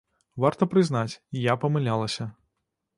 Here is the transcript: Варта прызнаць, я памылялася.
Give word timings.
Варта 0.43 0.63
прызнаць, 0.71 1.19
я 1.51 1.59
памылялася. 1.67 2.31